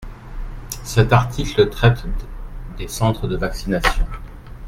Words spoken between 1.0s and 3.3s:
article traite des centres